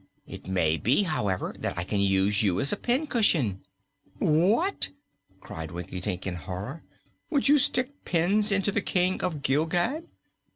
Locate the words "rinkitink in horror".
5.71-6.81